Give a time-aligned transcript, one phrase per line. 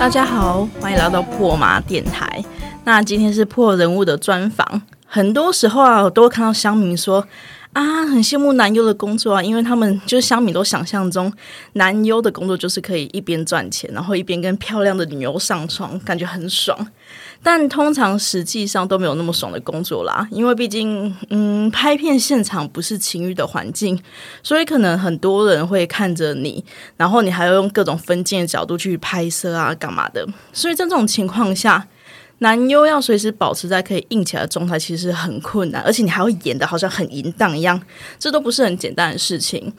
[0.00, 2.42] 大家好，欢迎来到破马电台。
[2.84, 4.80] 那今天是破人物的专访。
[5.04, 7.22] 很多时候啊，我都会看到乡民说
[7.74, 11.30] 啊，很羡慕男优的工作啊，因为他们就是乡民都想象中
[11.74, 16.74] 男优的工作就是可以一边赚钱，然后一边跟漂亮的女优上床，感觉很爽。
[17.42, 23.98] 但通常实际上都没有那么爽的工作啦，因为毕竟，嗯，拍片现场不是情欲的环境，
[24.42, 26.62] 所以可能很多人会看着你，
[26.96, 30.26] 然后你还要用各种分镜的角度去拍摄啊，干嘛的？
[30.52, 31.88] 所以在这种情况下，
[32.38, 37.80] 男优要随时保持在可以硬起来的状态，其实很困难，而且你还要演的好像很淫荡一样，
[38.18, 39.72] 这都不是很简单的事情。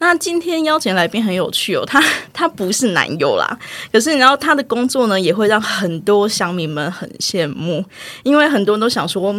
[0.00, 2.02] 那今天邀请来宾很有趣哦，他
[2.32, 3.58] 他不是男友啦，
[3.92, 7.84] 可是你知道他的工作呢，也会让很多乡民们很羡慕，
[8.22, 9.34] 因为很多人都想说，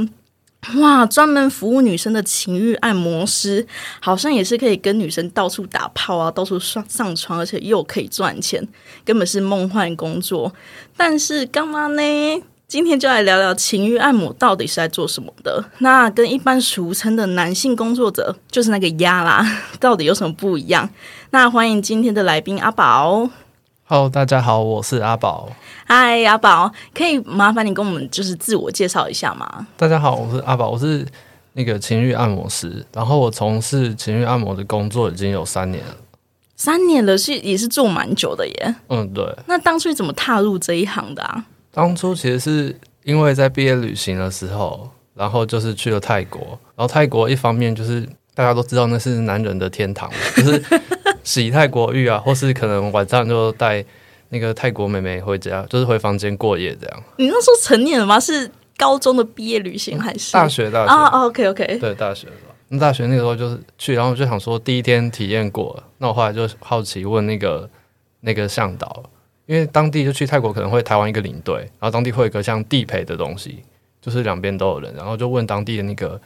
[0.76, 3.66] 哇，专门服务女生的情欲按摩师，
[4.02, 8.68] 好像也是可以跟女生到处打炮啊，到处上上床，而且又可以赚钱，
[9.06, 10.54] 根本是梦幻工作。
[10.98, 12.02] 但是干嘛呢？
[12.70, 15.66] 今天就来聊聊情欲按摩到底是在做什么的。
[15.80, 19.44] 那跟一般俗称的男性工作者，就是那个鸭啦，
[19.82, 20.88] 到底有什么不一样？
[21.32, 23.28] 那欢迎今天的来宾阿宝。
[23.86, 25.50] Hello，大家好，我是阿宝。
[25.88, 29.66] 嗨，阿宝，可以麻烦你跟我们就是自我介绍一下吗？
[29.76, 31.04] 大家好，我是阿宝，我是
[31.54, 35.96] 那个情欲按摩师，然后我从事情欲按摩的工作已经有三年了。
[36.56, 38.76] 三年了，是也是做蛮久的耶。
[38.90, 39.26] 嗯，对。
[39.48, 41.46] 那当初怎么踏入这一行的啊？
[41.72, 46.42] 当初其实是因为在毕业旅行的时候，然后就是去了泰国，
[46.76, 50.64] 然后泰国一方面就是大家都知道那是男人的天堂，就是
[51.24, 53.84] 洗泰国浴啊，或是可能晚上就带
[54.30, 57.04] 那个泰国妹妹回家，就是回房间过夜这样。
[57.18, 58.20] 你那时候成年了吗？
[58.20, 60.70] 是高中的毕业旅行还是大学？
[60.72, 62.34] 大学啊？OK OK，对，大学的。
[62.70, 67.70] 那大学那个时候就是去，然后就想说第一天体验过了，那我后来就好奇问那个
[68.22, 69.04] 那个向导，
[69.50, 73.64] 因为当地就去泰国可能会台湾一个领队，然后当地会有一个像地陪的东西，
[74.00, 76.22] 就是两边都有人，然后就问当地的那个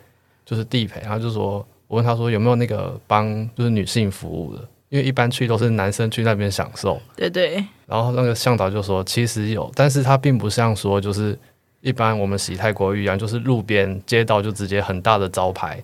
[0.46, 11.40] 就是地陪，他就说我问他说有没有那个帮就是女性服务的，因为一般去都是男生去那边享受，对对，然后那个向导就说其实有，但是他并不像说就是
[11.80, 15.82] 一般我们洗泰国浴一样，就是路边街道就直接很大的招牌。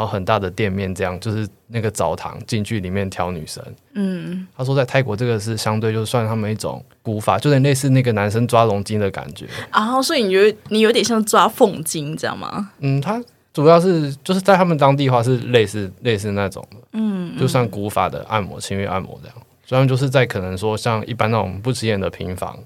[0.00, 3.62] 然后很大的店面，这样就是那个澡堂进去里面挑女生。
[3.92, 9.44] 嗯，他说在泰国这个是相对就算他们一种古法，就有点类似那个男生抓龙筋的感觉。
[9.70, 12.70] 然后所以你觉得你有点像抓凤筋，这样吗？
[12.78, 13.22] 嗯，他
[13.52, 19.36] 主要是就是在他们当地的话是类似类似那种的，嗯，就算古法的按摩、情欲按摩这样。
[19.66, 22.58] 虽然就是在可能说像一般那种不起眼的平房，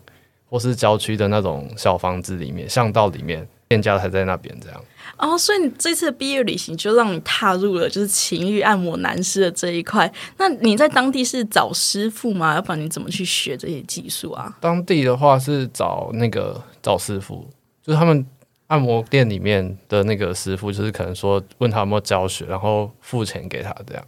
[0.48, 4.80] 或是郊区的那种小房子里面、巷道里面，店家才在那边这样。
[5.16, 10.12] 哦，所以你这次毕业旅行就让你踏入了就是情欲按摩男士的这一块。
[10.38, 12.54] 那你在当地是找师傅吗？
[12.54, 14.56] 要不然你怎么去学这些技术啊？
[14.60, 17.48] 当地的话是找那个找师傅，
[17.82, 18.26] 就是他们
[18.66, 24.04] 按摩店里面的那个师傅，就是可能说问他有没有教学，然后付钱给他这样。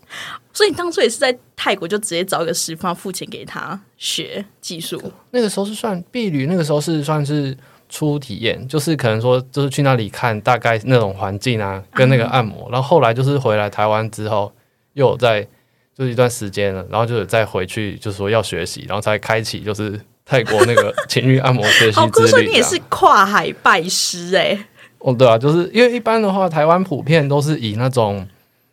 [0.53, 5.01] 所以你当初也是在泰国就直接找一个师傅，付钱给他学技术。
[5.31, 7.57] 那个时候是算避旅，那个时候是算是。
[7.89, 14.53] 初体验就是可能说，就是去那里看大概那种环境啊，跟那个按摩，然后后来就是回来台湾之后，
[14.95, 15.47] 又有在
[15.95, 22.29] 就是一段时间了，然后就再回去，就是说要学习，然后才开启就是泰国那个情欲按摩学习之旅。
[22.29, 24.59] 所以你也是跨海拜师哎、
[24.99, 28.27] 哦，对啊，就是因为一般的话，台湾普遍都是以那种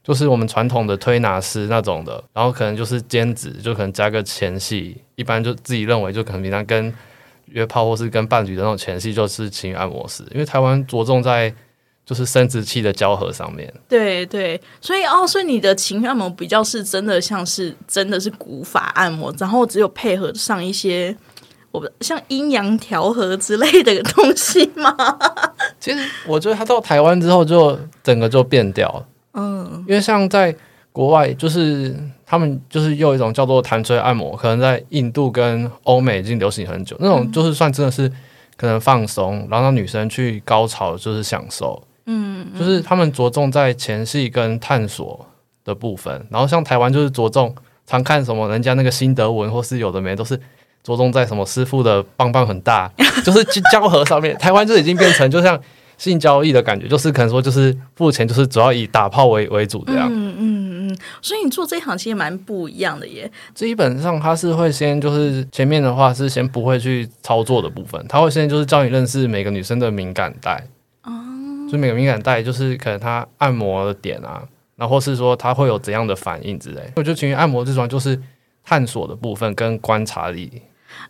[0.04, 6.92] 就是我们传统的推拿师那种的，然后可能就是兼职，就可能加个前戏，一般就自己认为就可能平常跟。
[7.46, 11.54] 约炮或是跟伴侣的那种前戏，就是情欲按摩师，因为台湾着重在
[12.06, 13.72] 就是生殖器的交合上面。
[13.88, 21.16] 对对，所以哦，所以你的情欲按摩比较是真的像是真的是古法按摩，然后只有配合上一些
[21.72, 24.96] 我像阴阳调和之类的东西吗？
[25.80, 29.06] 其实我觉得他到台湾之后，就整个就变掉了。
[29.34, 30.56] 嗯，因为像在
[30.92, 31.96] 国外，就是
[32.34, 36.98] 他们就是用一种叫做弹吹按摩，可能在印度跟欧美已经流行很久。
[37.00, 38.12] 那种就是算真的是
[38.58, 41.80] 可能放松，然后让女生去高潮，就是享受。
[42.08, 45.24] 嗯，就是他们着重在前戏跟探索
[45.64, 47.54] 的部分，然后像台湾就是着重
[47.86, 50.36] 常看什么人家那个心得文，或是有的没都是
[50.82, 52.92] 着重在什么师傅的棒棒很大，
[53.24, 54.36] 就是交合上面。
[54.40, 55.60] 台湾就已经变成就像
[56.00, 60.10] 性交易的感觉，就是可能说就是付钱，就是主要以打炮为为主这样。
[60.12, 63.32] 嗯嗯嗯，所以你做这一行其实蛮不一样的耶。
[63.54, 70.68] 基本上他是会先就是前面的话是先不会去操作的部分，他会先就是教你认识每个女生的敏感带
[71.04, 71.12] 哦。
[71.72, 74.44] 就每个敏感带，就是可能他按摩的点啊，
[74.76, 76.82] 然后或是说他会有怎样的反应之类。
[76.98, 78.22] 我觉得情绪按摩这种就是
[78.66, 80.62] 探索的部分跟观察力。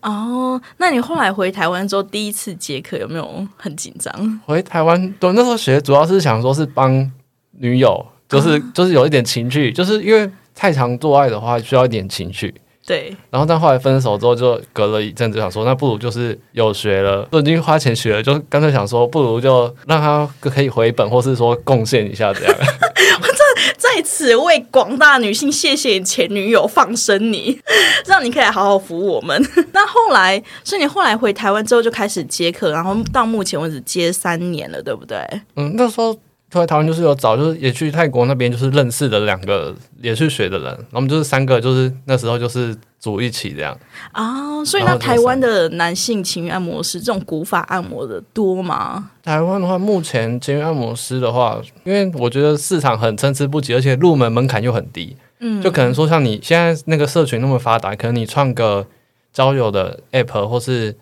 [0.01, 4.39] 哦，那你后来回台湾之后，第一次接客有没有很紧张？
[4.45, 7.11] 回台湾，对，那时候学主要是想说是帮
[7.51, 12.53] 女友，就是、就是有一点情趣，就是因为太常做爱的话需要一点情趣。
[12.85, 22.53] 对，然后但后来分手之后，就隔了一阵子，想说那不如就是有学了，都已经花钱学了，就干脆想说不如就让他可以回本，或是说贡献一下这样。
[22.59, 27.57] 我这在此为广大女性谢谢前女友放生你，
[28.05, 29.41] 让你可以好好服务我们。
[29.71, 35.17] 那后来，所以你后来回台湾之后就开始接客，然后到目前为止接三年了，对不对？
[35.55, 36.13] 嗯，那时候
[36.59, 43.77] 回台湾就是有找，就是也去泰国那边就是认识的两个也去学的人，然后我们就是三个，就是那时候就是组一起这样。
[44.11, 49.09] 啊，所以那台湾的男性情欲按摩师这种古法按摩的多吗？
[49.23, 55.15] 台湾的话，目前情欲按摩师的话，因为我觉得市场很参差不齐，而且入门门槛又很低。
[55.39, 58.85] 嗯，就可能说，像你现在那个社群那么发达，可能你创个
[59.33, 60.95] 交友的 app 或是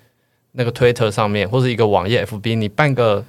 [0.53, 3.23] 那个 Twitter 上面，或是一个网页 FB，你办个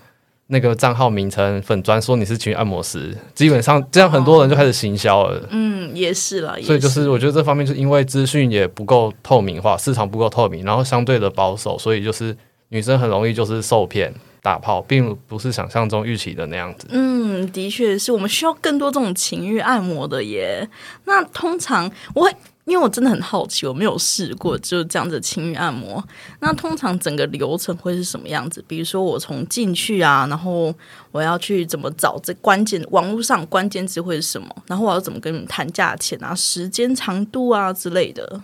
[0.52, 5.48] 那个账号名称粉砖，说你是情欲按摩师，基本上这样很多人就开始行销了。
[5.48, 12.36] 嗯，也是了，也所以就是我觉得这方面就是因为资讯也不够透明化，市场不够透明，然后相对的保守，所以就是
[12.68, 14.12] 女生很容易就是受骗
[14.42, 16.86] 打炮，并不是想象中预期的那样子。
[16.90, 20.68] 嗯，的确是我们需要更多这种情欲按摩的耶。
[21.06, 26.02] 那通常我会，因为我真的很好奇，我没有试过就是这样子的情欲按摩。
[26.38, 28.64] 那通常整个流程会是什么样子？
[28.68, 30.72] 比如说我从进去啊，然后
[31.10, 34.48] 我要去怎么找这关键网络上关键词会是什么？
[34.68, 38.40] 然后我要怎么跟你们谈价钱啊、时间长度啊之类的。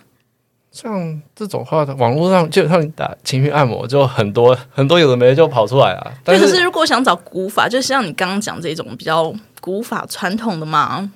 [0.71, 6.12] 像这种话，网络上基本上你打情绪按摩就很多很多有的没的就跑出来啊。
[6.23, 11.11] 但是如果想找古法，就像你刚刚讲这种比较古法传统的嘛，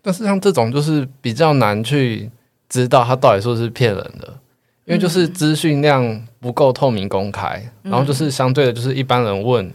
[0.00, 2.30] 但是像这种就是比较难去
[2.82, 4.28] 知道他到底是不是骗人的，
[4.84, 9.72] 因为就是资讯量不够透明公开，然后就是相对的就是一般人问。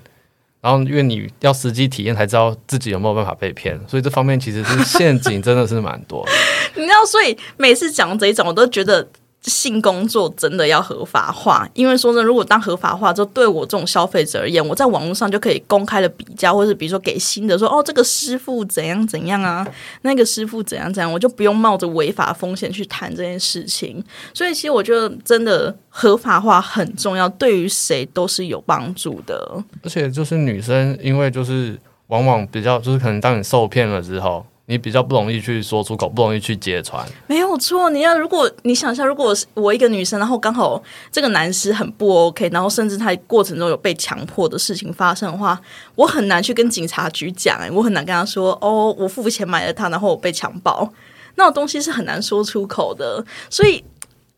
[0.62, 6.32] 然后，因为你要实际体验才知道自己有没有办法被骗，所以这方面其实是陷阱，真的是蛮多的。
[6.76, 9.08] 你知道，所以每次讲这一种，我都觉得
[9.42, 11.68] 性工作真的要合法化。
[11.74, 19.66] 因为说真的，如果当合法化之后，对我这种消费者而言，我在网络上就可以公开的比较，或者比如说给新的说，哦，这个师傅怎样怎样啊，
[20.04, 24.04] 那个师傅怎样怎样，我就不用冒着违法风险去谈这件事情。
[24.34, 29.64] 所以，其实我觉得真的合法化很重要，对于谁都是有帮助的。
[29.84, 37.04] 而且就是女生，因为就是往往比较就是可能当你受骗了之后，你比较不容易去说出口，不容易去揭穿。
[37.26, 40.82] 没有错，你要如果你想一下，如果我一个女生，然后刚好
[41.12, 45.60] 这个男士很不 OK，然后甚至他过程中有被强迫的事情发生的话，
[45.96, 50.88] 我很难去跟警察局讲、我很难跟他说，哦，我付钱买了他，然后我被强暴，
[51.34, 53.84] 那种东西是很难说出口的，所以。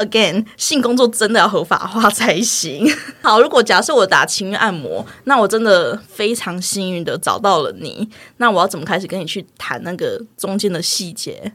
[0.03, 2.88] Again，性工作真的要合法化才行。
[3.21, 11.53] 好，如果假设我打情欲按摩，那我真的非常幸运的找到了你，那我要怎么开始跟你去谈那个中间的细节？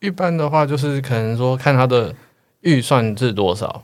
[0.00, 2.14] 一般的话就是可能说看他的
[2.60, 3.82] 预算是多少，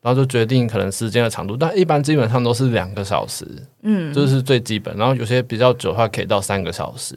[0.00, 3.46] 然后就决定可能时间的长度，但一般基本上都是两个小时，
[3.82, 4.96] 嗯，这是最基本。
[4.96, 7.14] 然后有些比较久的话可以到三个小时，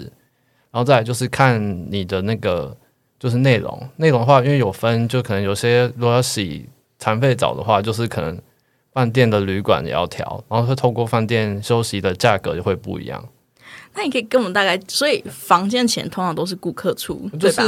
[0.71, 2.77] 然后再来就是看你的那个
[3.19, 6.67] 就是内容，内容的话因为有分，就可能有些如果要洗
[6.99, 8.37] 残废澡的话，就是可能
[8.93, 13.23] 饭店的旅馆也要调，然后会透过饭店休息的价格就会不一样。
[13.93, 17.63] 那你可以跟我们大概，所以房间钱通常都是顾客出，就对吧？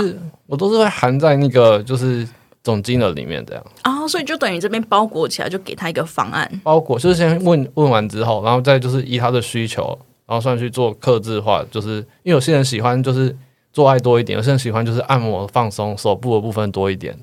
[0.45, 2.27] 我都是会含在那个就是
[2.61, 3.65] 总金额里面这样。
[3.85, 6.49] 哦，所以就等于这边包裹起来，就给他一个方案。
[6.63, 11.65] 包裹就是先问问完之后，然后再就是依他的需求，然后算去做克制化。
[11.71, 13.33] 就是因为有些人喜欢就是
[13.77, 17.15] 做爱多一点，有些人喜欢就是按摩放松手部的部分多一点，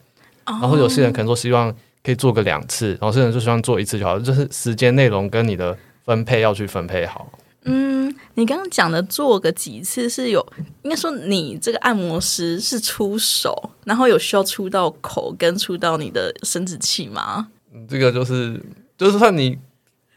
[0.44, 7.28] 然后有些人可能说希望可以做个两次，然后有些人就希望做一次就好，就是时间内容跟你的分配要去分配好。
[7.64, 10.46] 嗯，你刚刚讲的做个几次是有，
[10.82, 17.48] 应该说你这个按摩师是出手，然后有需要出到口跟出到你的生殖器吗？
[17.74, 18.62] 嗯这个就是
[18.96, 19.58] 就是算你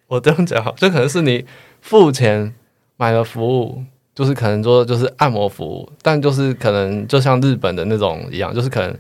[0.06, 1.44] 我这样讲好，就可能是你
[1.82, 2.53] 付钱
[2.96, 3.84] 买了服务，
[4.18, 8.98] 就是可能说就是按摩服务，但就是可能就像日本的那种一样，就是可能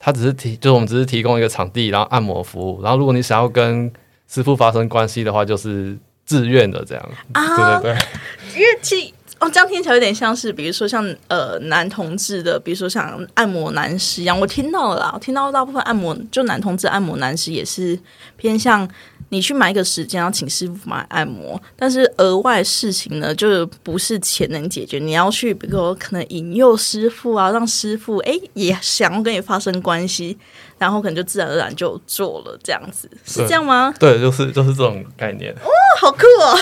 [0.00, 3.88] 他只是提，就是我们只是提供一个场地，然后按摩服务，然后如果你想要跟
[4.26, 7.08] 师傅发生关系的话，就是自愿的这样。
[7.34, 14.38] 啊，对对对，因为其实哦，这样听起来有点像是，比如说像呃男同志的，比如说像按摩男师一样。
[14.38, 17.96] 我听到了啦，我听到大部分按摩就男同志按摩男师也是
[18.36, 18.88] 偏向
[19.28, 30.36] 你去买一个时间，要请师傅买按摩，但是额外事情呢，就不是钱能解决，你要去比如说可能引诱师傅啊，让师傅哎也想要跟你发生关系，
[30.78, 33.94] 然后可能就自然而然就做了这样子，是这样吗？
[34.00, 35.52] 对，就是就是这种概念。
[35.52, 36.58] 哦，好酷哦！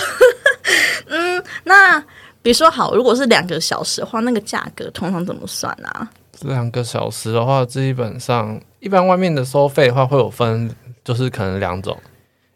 [1.07, 2.03] 嗯，那。
[2.41, 6.09] 比如说好，如果是两个小时的话，那个价格通常怎么算啊？
[6.41, 10.69] 两个小时的话，基本上一般外面的收费的话会有分，
[11.03, 11.97] 就是可能两种，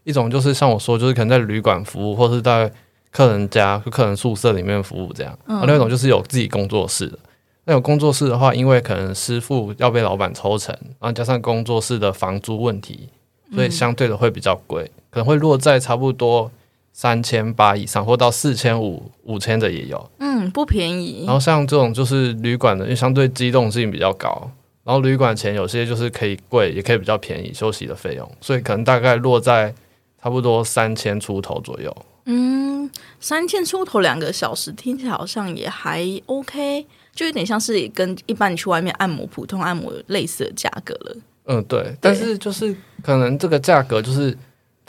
[0.04, 2.72] 一种就是像我说，就是可能在旅馆服务，或是在
[3.12, 5.34] 客人家、客人宿舍里面服务这样；，
[5.66, 7.18] 另一种就是有自己工作室的。
[7.66, 13.10] 那有工作室的话，因为可能师傅要被老板抽成，然后加上工作室的房租问题，
[13.54, 16.52] 所以相对的会比较贵，可能会落在差不多。
[16.94, 21.24] 三千八以上，或到四千五、五千的也有，嗯，不便宜。
[21.26, 24.52] 然后像这种就是旅馆的，因为相对机动性比较高，
[24.84, 29.74] 然后旅馆钱有些就是可以贵，也可以比较便宜休息的费用，所以可能大概落在
[30.22, 31.96] 差不多三千出头左右。
[32.26, 41.16] 嗯，三千出头两个小时，听起来好像也还 OK，就有点像是跟一般你去外面按摩、普通按摩类似的价格了。
[41.46, 44.38] 嗯，对，但是就是可能这个价格就是。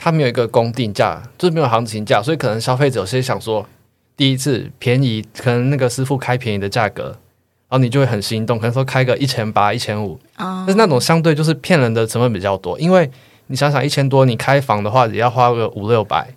[0.03, 3.65] 它没有一个公定价，就是没有行情价，所以可能消费者有些想说，
[4.17, 13.09] 第一次便宜，可能那个师傅开便宜的价格，然后你就会很心动，可能说开个一千八、一千五，但是那种相对就是骗人的成本比较多，因为
[13.47, 16.27] 你想想一千多，你开房的话也要花个五六百，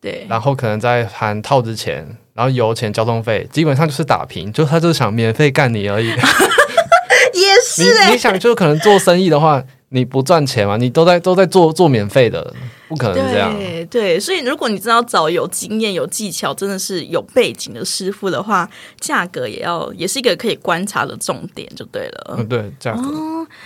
[0.00, 6.08] 对，然后可能再含套子钱，然后油钱、交通费，基本上就是打平，就他就是想免费干你而已。
[7.34, 9.62] 也是，你你想就可能做生意的话。
[9.94, 10.78] 你不赚钱嘛？
[10.78, 12.54] 你都在都在做做免费的，
[12.88, 13.54] 不可能这样。
[13.90, 18.68] 对，所以如果你知道找有经验、有技巧、真的是有背景的师傅的话，
[18.98, 22.36] 价格也要也是一个可以观察的重点，就对了。
[22.38, 23.02] 嗯，对，价格。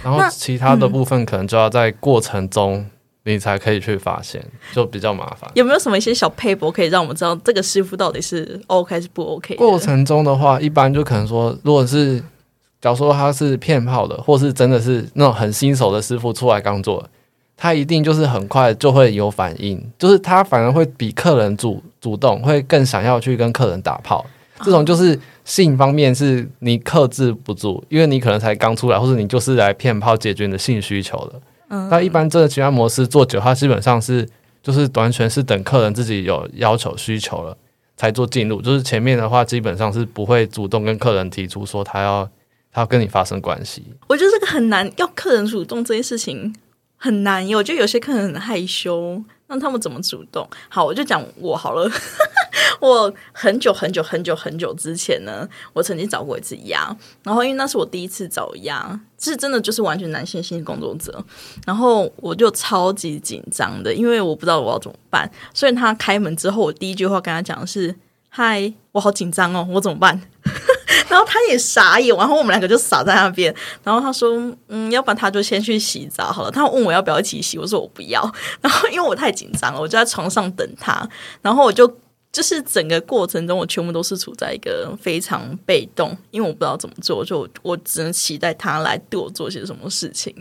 [0.02, 2.85] 然后其他的部分可能就要在过程中
[3.23, 5.49] 你才可以去发现，就比较麻烦。
[5.54, 9.54] 有没有什么一些小配博可以让我们知道这个师傅到底是 OK 还是不 OK？
[9.54, 12.21] 过程中的话，一般就可能说，如果是。
[12.87, 17.05] 假如说他是骗炮的，或是真的是那种很新手的师傅出来刚做，
[17.57, 24.25] 他一定就是很快就会有反应，就是他反而会比客人主主动，会更想要去跟客人打炮。
[24.62, 31.40] 这种就是性方面是你克制不住，因为你可能才刚出来，或者你就是来骗炮解决你的性需求的。
[31.71, 34.25] 嗯，那一般这个其他模式做久，他基本上是
[34.62, 37.57] 就是完全是等客人自己有要求需求了
[37.97, 42.28] 才做进入，就是前面的话基本上是不会主动跟客人提出说他要。
[42.76, 46.54] 他跟你发生关系，我觉得这个很难，要客人主动这件事情
[46.99, 47.42] 很难。
[47.54, 50.47] 我觉得有些客人很害羞，那他们怎么主动？
[50.68, 51.90] 好，我就讲我好了。
[52.78, 61.25] 我很久很久很久很久之前呢，我曾经找过一次鸭，然后因为那是我第一次找鸭，是真的就是完全男性性工作者，
[61.64, 65.30] 然后我就超级紧张的，因为我不知道我要怎么办。
[65.54, 67.97] 所以他开门之后，我第一句话跟他讲的是
[68.28, 70.21] ：“嗨，我好紧张哦，我怎么办？”
[71.09, 73.55] 然后他也傻眼，然后我们两个就傻在那边。
[73.85, 74.37] 然后他说
[74.69, 78.21] ：“嗯，要不然他就先去洗澡好了。”他问我要不要一起洗，我说我不要。
[78.61, 81.09] 然后因为我太紧张了，我就在床上等他。
[81.43, 81.87] 然后我就
[82.33, 90.35] 就是整个过程中，我全部都是处在一个非常被动，因为我不知道怎么做，就我只能期待他来对我做些什么事情。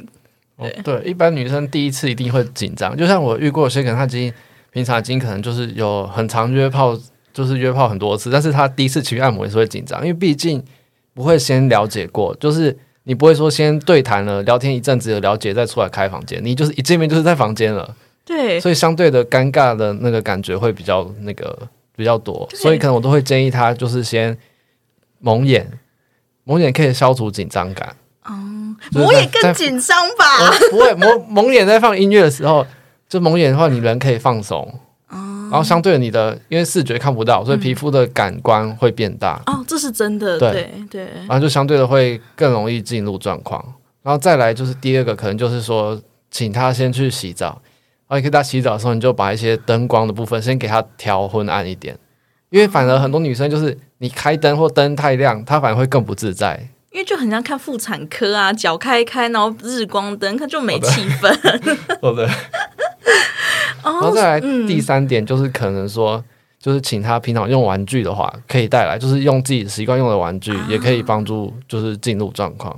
[0.58, 4.34] 对对，一般女生第一次一定会紧张，就像我遇过有些可能她已经
[4.72, 6.98] 平常已经可能就是有很长约炮。
[7.36, 10.64] 就是约炮很多次，但是他第一次去按摩也是会紧张，因为毕竟
[11.14, 24.38] 不会先了解过，就是你不会说先对谈了聊天一阵子有了解再出来开房间，你就是一见面就是在房间了，对，所以相对的尴尬的那个感觉会比较那个比较多，所以可能我都会建议他就是先
[25.20, 25.70] 蒙眼，
[26.46, 28.32] 蒙眼可以消除紧张感，哦，
[28.92, 30.26] 蒙眼更紧张吧？
[30.72, 32.66] 不会，蒙蒙眼在放音乐的时候，
[33.10, 34.80] 就蒙眼的话，你人可以放松。
[35.56, 39.42] 然后相对你的，因为视觉看不到，所以皮肤的感官会变大。
[39.46, 40.38] 哦，这是真的。
[40.38, 41.08] 对对。
[41.20, 43.64] 然后就相对的会更容易进入状况。
[44.04, 45.98] 然后再来就是第二个，可能就是说，
[46.30, 47.62] 请他先去洗澡。
[48.08, 51.98] 然后你可以在洗澡的时候，你就把一些灯光的部分先给他调昏暗一点，
[52.50, 56.68] 因为反而很多女生就是你开灯或灯太亮，她反而会更不自在。
[56.92, 61.34] 因为就很像看妇产科啊，脚开开，然后日光灯，它就没气氛。
[62.02, 62.30] 好的。
[63.86, 66.24] 然后再来第三点，就是可能说，
[66.60, 72.78] 就是请他平常用玩具的话，可以带来，就是用自己习惯用的玩具，也可以帮助，就是进入状况。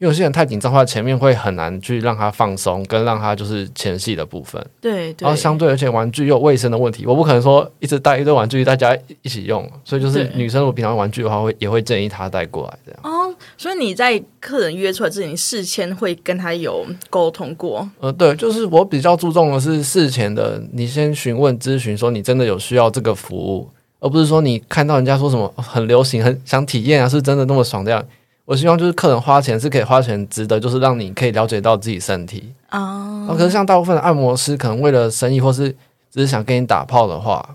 [0.00, 4.64] 因为有些人太紧张的话，前面会很难去让他放松，跟让他就是前戏的部分。
[4.80, 13.00] 对对，然后相对而且玩具又有卫生的问题，我不可能说一直带一堆玩具大家一起用，所以就是女生如果平常玩具的话，会也会建议她带过来这样。
[13.02, 28.04] 哦，所以你在客人约出来之前，你事先会跟他有沟通过，呃，对，就是我比较注重的是事前的，你先询问咨询说你真的有需要这个服务，而不是说你看到人家说什么哦很流行，很想体验啊，是真的那么爽这样。
[28.48, 32.50] 我希望就是客人花钱是可以花钱值得，就是让你可以了解到自己身体。
[32.70, 35.68] 啊可是像大部分的按摩师，可能为了生意或是
[36.10, 37.46] 只是想跟你打炮的话，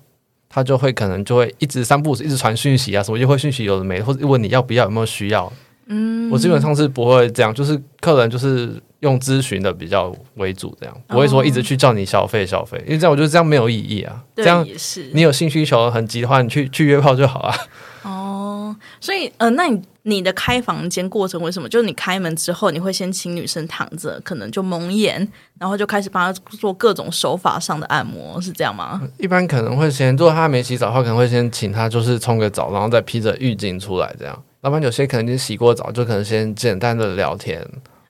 [0.47, 5.51] 他就会可能就会一直三不五时一直传讯息啊，什么就会讯息有的没的，或者问你要不要有没有需要。
[5.87, 14.23] 嗯，我基本上是不会这样，就是客人就是用咨询的比较为主，这样不会说一直去叫你消费消费，因为这样我觉得这样没有意义啊。
[14.35, 17.55] 这样也是你有性需求很急的话，你去去约炮就好啊。
[18.03, 21.69] 哦，所以呃，那你你的开房间过程为什么？
[21.69, 25.25] 就是你开门之后，你会先请女生躺着，可能就蒙眼，
[25.57, 29.01] 然后就开始帮她做各种手法上的按摩，是这样吗？
[29.17, 34.43] 一般可能会先，如果他没洗澡的话，可能会先请她就是冲个澡，然后再披着浴巾出来这样。
[34.61, 37.65] 要不然有些可能已经洗过澡，就可能先简单的聊天，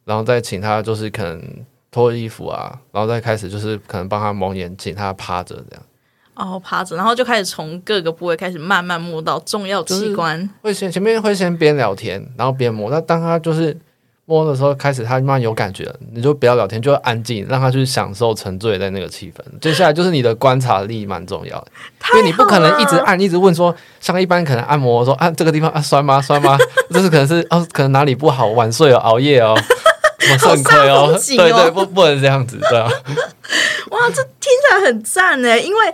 [0.06, 1.42] 然后再请她就是可能
[1.92, 5.84] 脱衣服啊，然后再开始就是可能帮她蒙眼，请她趴着这样。
[6.36, 10.50] 哦，趴着，然后就开始从各个部位开始慢慢摸到重要器官。
[10.62, 12.90] 会先前面会先边聊天，然后边摸。
[12.90, 13.78] 那当他就是
[14.26, 19.42] 摸的时候，开始他慢慢有感觉了，你就不要聊天，就安静，让他去享受沉醉在那个气氛。
[19.60, 21.68] 接下来就是你的观察力蛮重要的，
[22.16, 26.58] 因为你不可能一直按一直问说，像一般可能按摩说啊这个地方啊酸吗酸吗？
[26.90, 29.56] 这是可能是哦可能哪里不好，晚睡哦熬夜哦。
[30.32, 32.88] 我肾亏哦好煞风，景哦对对，不不能这样子，对啊，
[33.92, 35.94] 哇，这听起来很赞呢，因为。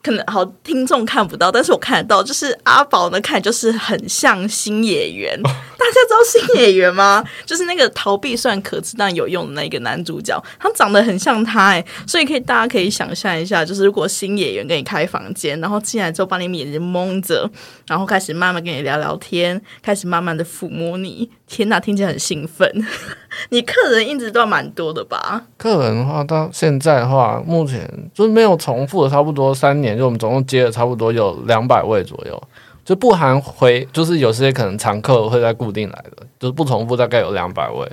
[0.00, 5.36] 可能好听众看不到，但是我看得到，就是阿宝呢，看就是很像新演员。
[5.42, 7.22] 大家知道新演员吗？
[7.44, 17.50] 就是那个逃避虽然可耻但有用的那个男主角，他长得很像他哎，所以可以大家可以想象一下，就是如果新演员跟你开房间，然后进来之后把你眼睛蒙着，
[17.86, 22.70] 然后开始慢慢跟你聊聊天，开始慢慢的抚摸你，天哪，听起来很兴奋。
[23.50, 25.42] 你客人一直都蛮多的吧？
[25.56, 32.42] 客人的话，到现在的话，目前就是没有重复的，差不多三年，就我们总共接了差不多有两百位左右，
[32.84, 37.90] 就不含回，就是有些可能常客会在固定来的，就是不重复，大概有两百位，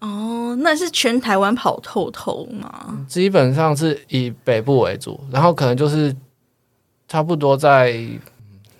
[0.00, 3.04] 哦，那是全台湾跑透透吗？
[3.08, 6.14] 基本上是以北部为主，然后可能就是
[7.08, 7.98] 差不多在。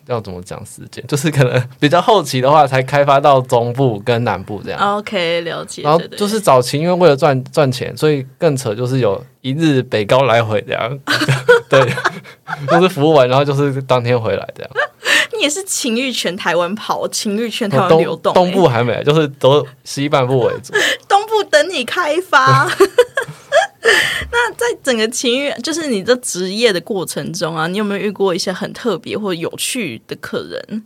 [0.08, 1.04] 要怎么讲时间？
[1.08, 4.98] 就是可能比较后期的话，才开发到中部跟南部这样。
[4.98, 5.82] OK，了解。
[5.82, 10.98] 然后就是早期，因为为了赚赚钱，所以更扯，就是有一日北高来回这样，
[11.70, 11.80] 对，
[12.68, 14.70] 就是服务完，然后就是当天回来这样。
[15.34, 20.72] 你也是情欲全台湾跑，情欲全台湾东流动、东欸部还没，就是都西半部为主。
[21.06, 22.68] 东部等你开发。
[24.30, 30.84] 那在整个情欲，就是你的职业的过程中啊，你有没有遇过一些很特别或有趣的客人？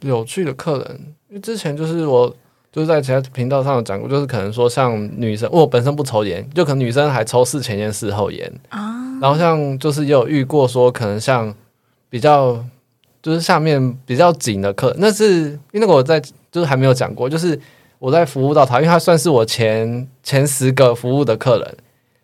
[0.00, 2.34] 有趣的客人，因为之前就是我
[2.72, 9.18] 就是在其他频道上有讲过，就是可能说像女生，我本身不抽烟，就可能女生还抽事前烟、事后烟啊。
[9.20, 11.54] 然后像就是也有遇过说，可能像
[12.08, 12.64] 比较
[13.22, 17.58] 就是下面比较紧的客，那是因为那个我在就是还没有讲过，就是
[18.00, 21.76] 我在服务到他，因为他算是我前前十个服务的客人，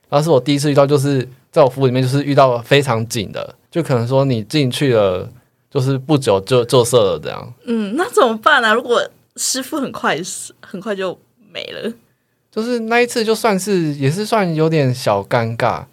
[0.09, 5.29] 然后是我第一次遇到，就是在我服务里面就是遇到非常紧的，就可能说你进去了。
[5.71, 8.73] 就是不久就就色了这样，嗯，那怎么办呢、啊？
[8.73, 11.17] 如果师傅很快死，很快就
[11.53, 11.93] 没了，
[12.51, 15.85] 就是那一次就算是也是算有点小尴尬，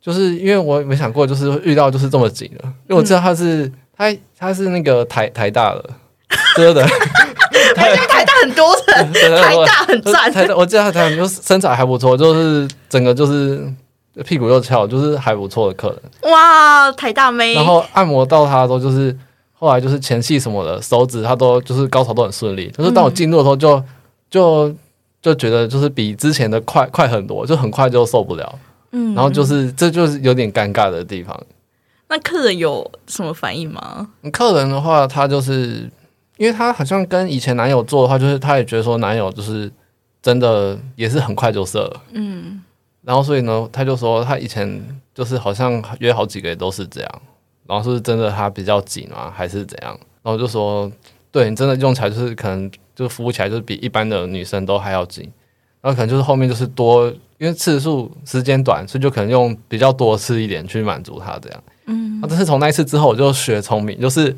[0.00, 5.90] 就是因为我没想过就是遇到就是这么紧的，因为我知道他是、他他是那个台台大的，
[6.54, 6.86] 对的，
[7.74, 13.66] 台台大很多人， 台大很赞， 台大我记得他台大就是身材还不错，就是整个就是
[14.24, 16.32] 屁股又翘，就是还不错的客人。
[16.32, 19.16] 哇，台大妹，然后按摩到他的时候，就是
[19.52, 22.70] 后来就是前戏什么的，手指他都就是高潮都很顺利。
[22.76, 23.82] 就是当我进入的时候就，
[24.30, 24.74] 就
[25.22, 28.58] 就觉得就是比之前的快快很多，就很快就受不了。
[28.96, 31.38] 嗯然后就是这就是有点尴尬的地方。
[32.08, 34.06] 那客人有什么反应吗？
[34.30, 35.90] 客人的话，他就是
[36.36, 39.70] 因为她好像跟以前男友做的话，就是她也觉得说男友就是
[40.22, 42.02] 真的也是很快就射了。
[42.12, 42.62] 嗯，
[43.02, 44.82] 然后所以呢，她就说她以前
[45.14, 47.22] 就是好像约好几个也都是这样，
[47.66, 49.98] 然后是是真的她比较紧啊，还是怎样？
[50.22, 50.90] 然后就说，
[51.30, 55.30] 对你真的用起来就是可能就服务起来就是比一般的女生都还要紧，
[55.82, 57.06] 然后可能就是后面就是多，
[57.38, 61.62] 因为次数时间短，所以就可能用比较多次一点去满足她这样。
[61.86, 64.34] 嗯，但是从那一次之后，我就学聪明，就是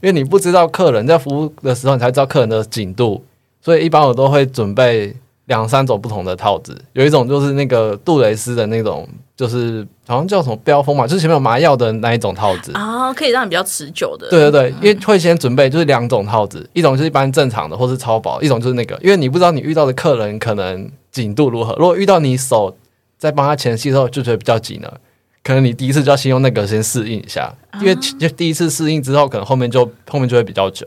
[0.00, 3.22] 因为你不知道客人在服务的时候，你才知道客人的紧度，
[3.60, 5.14] 所以一般我都会准备。
[5.46, 12.70] 两三种不同的套子，有一种就是那个杜蕾斯的那种，就是好像叫什么标风嘛，就是前面有麻药的那一种套子。
[12.74, 14.30] 啊，可以让你比较持久的。
[14.30, 22.76] 对对对，因为会先准备就是两种套子，一种就是一般正常的或是超薄，一种就是那个，因为你不知道你遇到的客人可能紧度如何，如果遇到你手
[23.18, 25.00] 在帮他前戏的时候就觉得比较紧了，
[25.42, 30.86] 可能你第一次就要先用那个先适应一下，因为就第一次适应之后，可能后面就后面就会比较久。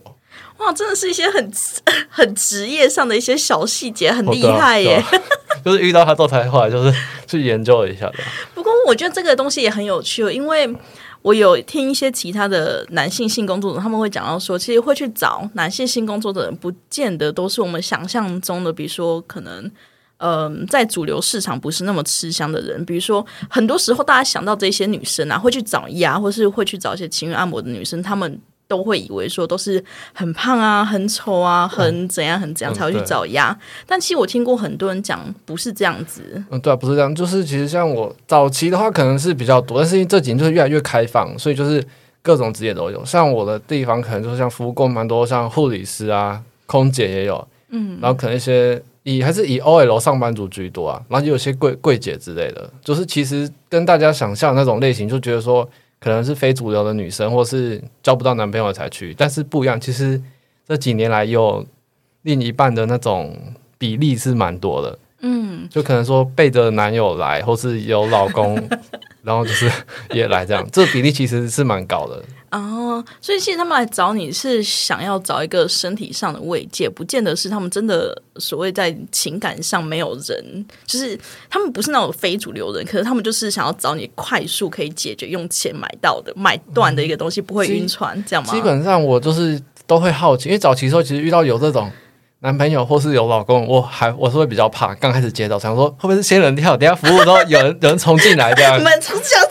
[0.60, 1.52] 哇，真的是一些很
[2.08, 5.04] 很职业上的一些小细节，很厉害耶。
[5.66, 6.94] 就是遇到他之后才后来就是
[7.26, 8.16] 去研究了一下的。
[8.54, 10.72] 不过我觉得这个东西也很有趣，哦因为
[11.22, 19.72] 我有听一些其他的男性性工作者，他们会讲到说，其实会去找男性性工作者的人，不见得都是我们想象中的，比如说可能。
[20.26, 29.84] 嗯，在主流市场不是那么吃香的人，比如说，很多时候大家想到这些女生啊，会去找牙，或是会去找一些情欲按摩的女生，她们都会以为说都是
[30.14, 33.54] 很胖啊、很丑啊、很怎样、很怎样嗯才会去对找鸭。
[33.86, 36.22] 但其实我听过很多人讲，不是这样子。
[36.50, 41.86] 嗯，对啊，不是这样，就是其实像我早期的话可能是比较多，但是这几年就是越来越开放，所以就是
[42.22, 43.04] 各种职业都有。
[43.04, 55.68] 像我的地方可能就是像服务过蛮多，像护理师啊、空姐也有，嗯，然后可能一些以还是以 OL 上班族居多啊，然后也有些柜柜姐之类的，就是其实跟大家想象那种类型，就觉得说
[56.00, 60.22] 可能是非主流的女生，或是交不到男朋友才去，但是不一样，其实
[60.68, 61.66] 这几年来有
[62.24, 63.38] 另一半的那种
[63.78, 65.00] 比例是蛮多的。
[65.26, 68.56] 嗯，就可能说背着男友来，或是有老公，
[69.22, 69.72] 然后就是
[70.12, 72.22] 也来这样，这比例其实是蛮高的。
[72.54, 88.54] 哦，所以其实他们来找你是想要找一个身体上的慰藉，不见得是他们真的所谓在情感上没有人，就是他们不是那种非主流人，可是他们就是想要找你快速可以解决用钱买到的买断的一个东西，不会晕船，这样吗？
[88.54, 91.92] 基本上我就是都会好奇，因为早期的时候其实遇到有这种
[92.42, 94.94] 男朋友或是有老公，我还我是会比较怕。
[94.96, 98.84] 刚开始接到，想说会不会是仙人跳，等下服务之后有人有人冲进来这样 你。
[98.84, 99.43] 们从小是你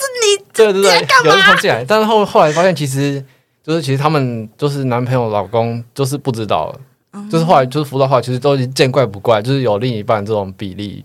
[0.52, 3.24] 对对对，有人冲进来，但是后后来发现其实
[3.62, 6.74] 就是其实他们就是男朋友老公就是不知道，
[7.30, 11.04] 就是后来就是辅导后来其实都已经见怪不怪，就是有另一半这种比例。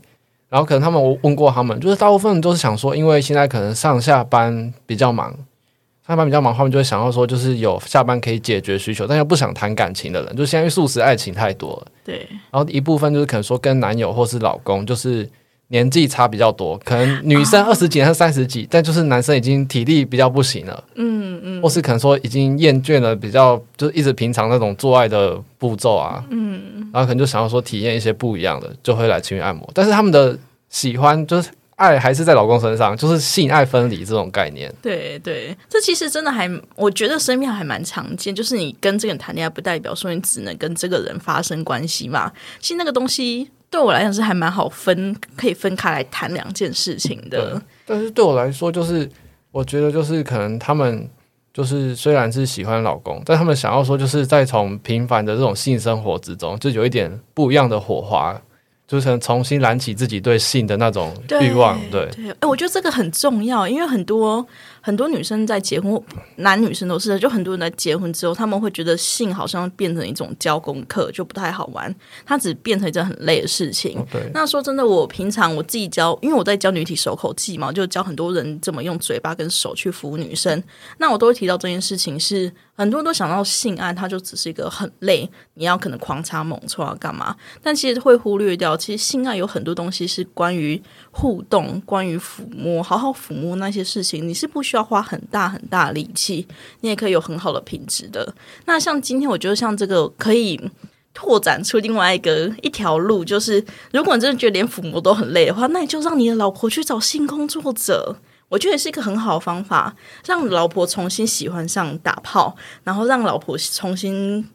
[0.50, 11.92] 然后可能他们我问过他们，就是大部分都是想说，因为现在可能上下班比较忙，上下班比较忙，他们就会想要说，就是有下班可以解决需求，但又不想谈感情的人，就现在素食爱情太多了。
[12.06, 15.30] 对然后一部分就是可能说跟男友或是老公就是
[15.70, 30.38] 年纪差比较多，可能女生二十几还是三十几，但就是男生已经体力比较不行了，嗯嗯或是可能说已经厌倦了比较就是一直平常那种做爱的步骤啊，嗯，然后可能就想要说体验一些不一样的，就会来情欲按摩，但是他们的
[30.70, 34.74] 喜欢就是爱还是在老公身上，就是性爱分离这种概念。
[34.82, 38.34] 对对，这其实真的还，我觉得身边还蛮常见。
[38.34, 42.32] 就是你跟这个人谈恋爱，不代表说你只能跟这个人发生关系嘛。
[42.60, 47.62] 其实那个东西对我来讲是还蛮好分，可以分开来谈两件事情的。
[47.86, 49.10] 但是对我来说，就是
[49.52, 51.10] 我觉得就是可能他们
[51.54, 58.40] 就是虽然是喜欢老公，但他们想要说就是在从平凡的这种性生活之中，就有一点不一样的火花，
[58.88, 61.78] 就是重新燃起自己对性的那种欲望。
[61.92, 64.46] 对，对，哎，我觉得这个很重要，因为很多
[64.80, 66.02] 很多女生在结婚，
[66.38, 71.94] 男女生都是的，就很多人在结婚之后，他们会觉得性好像变成一种教功课，就不太好玩，
[72.26, 74.00] 它只变成一件很累的事情。
[74.00, 80.64] 哦对，那说真的，我平常我自己教，因为我在教女体手口技嘛，就教很多人怎么用嘴巴跟手去服务女生。
[80.98, 87.36] 那我都会提到这件事情是，很多人都想到性爱，它就只是一个很累，你要可能狂插猛戳啊干嘛？
[87.62, 96.48] 但其实会忽略掉，其实性爱有很多东西是关于互动、关于抚摸，好好抚摸那些事情，你是不需要花很大很大力气，
[96.82, 98.34] 你也可以有很好的品质的。
[98.66, 100.72] 那像今天，我觉得像这个可以。
[101.20, 108.18] 拓展出另外一个一条路，就是如果你真的觉得连抚摸都很累的话，那你就让你的老婆去找性工作者。
[108.50, 114.48] 我觉得也是一个很好的方法，让老婆重新喜欢上打炮，然后让老婆重新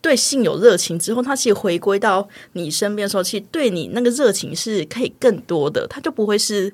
[0.00, 6.72] 对性有热情之后，她其实回归到你身边的时候，其实对你那个热情是可以更多的，她就不会是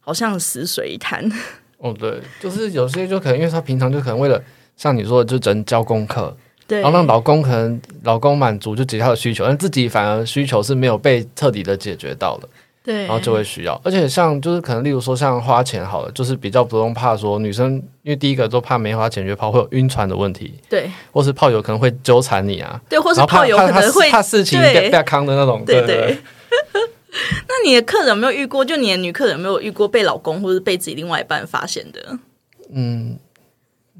[0.00, 1.30] 好像死水一潭。
[1.78, 4.40] 哦对，就是有些就可能因为他平常就可能为了
[4.76, 6.36] 像你说的，就只能教功课，
[6.68, 12.48] 对，然后让老公可能老公满足就解决他的需求，但自己反而需求是没有被彻底的解决到的。
[12.84, 26.18] 对，然后就会需要，而且像就是可能例如说像花钱好了，就是比较不用怕说女生，因为第一个都怕没花钱约炮会有晕船的问题，对或是炮友可能会纠缠你啊，对，或是炮友可能会怕事情对被被康的那种，对对对。
[27.46, 28.64] 那你的客人有没有遇过？
[28.64, 32.18] 就你的女客人有没有遇过被老公或者被自己另外一半发现的？
[32.72, 33.18] 嗯，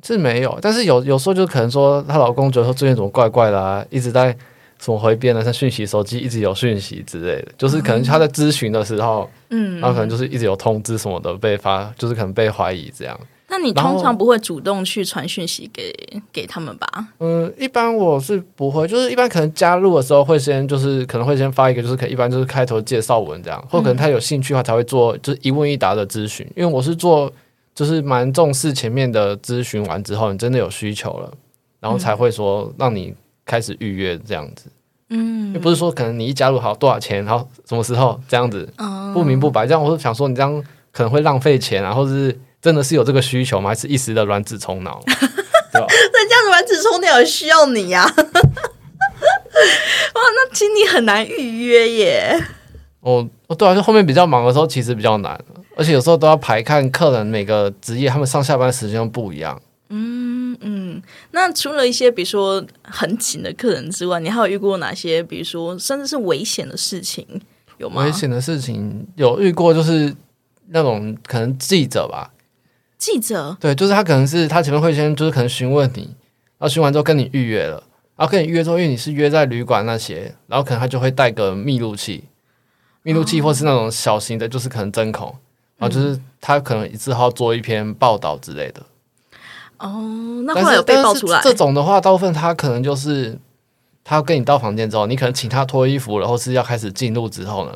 [0.02, 4.34] 是没有，但是有有时候就可能说她老公觉得说最近怎么怪怪的啊，一直在
[4.82, 13.16] 什么回别人的讯息，手机一直有讯息之类的，就是可能他在咨询的时候，嗯，然后可能就是一直有通知什么的被发，就是可能被怀疑这样。
[13.48, 15.94] 那你通常不会主动去传讯息给
[16.32, 16.86] 给他们吧？
[17.20, 27.30] 嗯，一般我是不会，就是一般可能加入的时候会先就是可能会先发一个，就是可一般就是开头介绍文这样，或可能他有兴趣的话才会做就是一问一答的咨询，因为我是做
[27.74, 31.30] 就是蛮重视前面的咨询完之后，你真的有需求了，
[31.78, 33.14] 然后才会说让你
[33.44, 34.66] 开始预约这样子。
[35.14, 43.68] 嗯又不是说可能你一加入好多少钱，然后什么时候这样子哦不明不白，这样我是想说你这样可能会浪费钱啊，或者是真的是有这个需求吗？
[43.68, 45.86] 还是一时的卵子冲脑， 对吧？
[45.86, 48.22] 人家卵子充脑也需要你呀、 哇，
[50.14, 52.42] 那其实你很难预约耶。
[53.00, 55.38] 哦哦，对啊，就后面比较忙的时候，其实比较难，
[55.76, 59.60] 而且有时候都要排看客人每个职业他们上下班时间都不一样。
[60.52, 67.26] 嗯嗯，那除了一些比如说很紧的客人之外，你还有遇过哪些，比如说甚至是危险的事情
[67.78, 68.04] 有吗？
[68.04, 70.14] 危险的事情有遇过，就是
[70.68, 72.32] 那种可能记者吧，
[72.98, 76.02] 记者对，就是他可能是他前面会先就是可能询问你，
[76.58, 77.82] 然后询完之后跟你预约了，
[78.16, 82.24] 然后跟你预约之后，因为你是约在旅馆那些，然后可能他就会带个密录器，
[83.02, 85.34] 密录器或是那种小型的，就是可能针孔，
[85.76, 88.82] 然后就是他可能一次要做一篇报道之类的。
[89.82, 93.36] 哦，那后来有被爆出来这种的话，大部分他可能就是
[94.04, 97.72] 他跟你到房间之后，你可能请他脱衣服然后是要开始进入之后呢，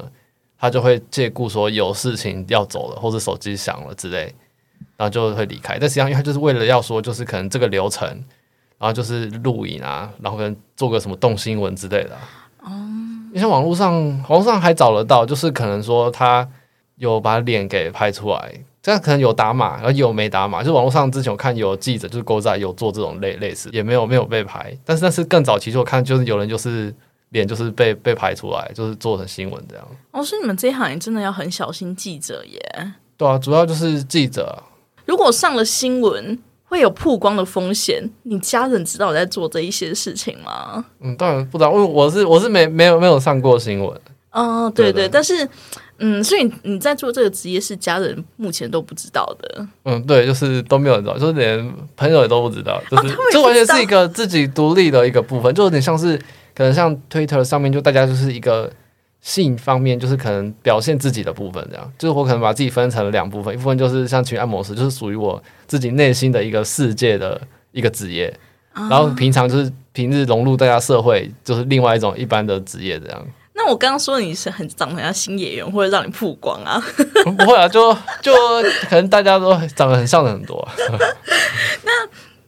[0.57, 4.33] 他就会借故说有事情要走了，或者手机响了之类，
[4.97, 5.79] 然后就会离开。
[5.81, 8.07] 但实际上，因为他就是为了要说，就是可能这个流程，
[8.79, 12.21] 然后就是录影啊，然后可能做个什么动新闻之类的啊。
[12.63, 12.71] 哦，
[13.29, 13.93] 因为像网络上，
[14.29, 16.49] 网络上还找得到，就是可能说他
[16.97, 18.53] 有把脸给拍出来。
[18.87, 20.63] 这样可能有打码，然后有没打码。
[20.63, 24.73] 就网络上之前我看有记者就是狗仔有做这种类类似，也没有没有被拍。
[24.85, 26.95] 但是但是更早期就我看就是有人就是
[27.31, 29.85] 脸就是被被拍出来，就是做成新闻这样。
[30.13, 32.93] 哦，所以你们这一行也真的要很小心记者耶。
[33.17, 34.63] 对啊，主要就是记者啊、
[35.05, 40.85] 如果上了新闻，会有曝光的风险，你家人知道我在做这一些事情吗？
[41.01, 44.01] 嗯，当然不知道，因为我是我是没没有没有上过新闻。
[44.31, 45.49] 哦，对对，但是，
[45.99, 49.67] 嗯，所以你你在做这个职业是家人目前都不知道的。
[49.85, 56.17] 嗯，对，就是都没有人知道，就是连朋友也都不知道，就是、这完全是一个自己独立的一个部分，就有点像是
[56.55, 58.71] 可能像 Twitter 上面就大家就是一个
[59.21, 67.41] 性方面，就是可能表现自己的部分，这样，就是我可能把自己分成了两部分，一部分就是像情绪按摩师，就是属于我自己内心的一个世界的
[67.73, 68.33] 一个职业，
[68.75, 73.27] 然后平常就是平日融入大家社会，就是另外一种一般的职业这样。
[73.57, 76.81] 那我刚刚说你是很长得很像新演员，或者让你曝光啊？
[77.25, 78.33] 不会啊，就就
[78.89, 80.69] 可能大家都长得很像的很多
[81.83, 81.91] 那、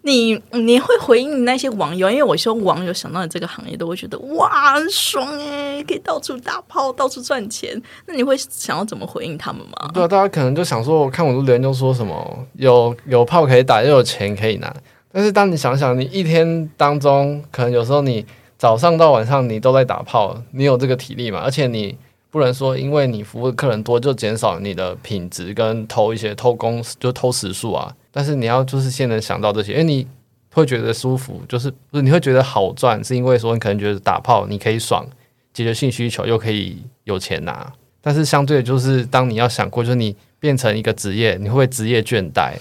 [0.03, 7.81] 你你会回应那些网友，因为我说网友想到你这个行业，都会觉得哇很爽哎，可以到处打炮，到处赚钱。
[8.07, 9.91] 那你会想要怎么回应他们吗？
[9.93, 14.73] 对啊，大家可能就想说，我看我的留言就说什么有有炮可以打，又有钱可以拿。
[15.11, 18.25] 但是当你想想，你一天当中，可能有时候你
[18.59, 21.39] 早上到晚上你都在打炮，你有这个体力嘛？
[21.39, 21.97] 而且你
[22.29, 27.95] 不能说因为你服务客人多就减少你的品质跟偷一些偷工就偷时数啊。
[28.11, 30.05] 但是你要就是先能想到这些，因为你
[30.53, 35.07] 会觉得舒服，就是不是你会觉得好赚，是因为说你可能觉得打炮你可以爽，
[35.55, 37.73] 解决性需求又可以有钱拿。
[38.01, 42.55] 但是相对的就是，当你要想过，就是你变成一个职业，你会不会职业倦怠？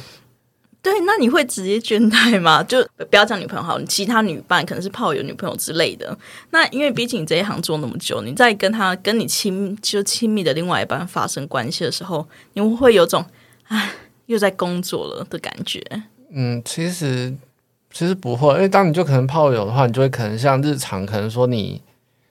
[0.88, 2.64] 对，那你会直接倦怠吗？
[2.64, 6.18] 就不要讲女朋友好，你其他女伴可能是炮友、女朋友之类的。
[6.52, 13.26] 那因为毕竟你这一行做那么久，你在跟他跟你亲就亲密的另外一半发生关系的时候，你会会有种
[13.66, 13.92] 唉
[14.28, 15.84] 又在工作了的感觉？
[16.32, 17.36] 嗯，其实
[17.92, 21.82] 其实不会，因为当你就可能炮友的话，你就会可能像日常，可能说你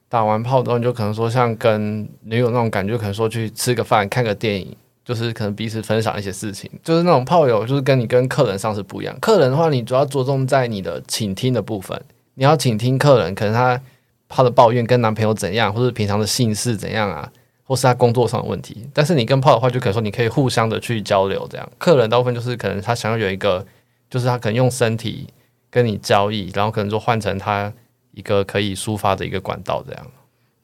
[0.08, 4.74] 打完炮之后，你就可能说像跟女友那种感觉，可能说去吃个饭、看个电影，
[5.06, 9.16] 就是可能彼此分享一些事情，就是那种炮友，就是跟你跟客人上是不一样。
[9.20, 11.98] 客人的话，你主要着重在你的倾听的部分，
[12.34, 13.80] 你要倾听客人，可能他
[14.28, 17.32] 他的抱怨跟男朋友怎样，或者平常的姓氏怎样啊。
[17.68, 21.68] 或是他工作上的问题，但是你跟炮的话，就可能说你可以互相的去交流，这样。
[21.78, 23.66] 客人大部分就是可能他想要有一个，
[24.08, 25.26] 就是他可能用身体
[25.68, 27.72] 跟你交易，然后可能说换成他
[28.12, 30.06] 一个可以抒发的一个管道，这样。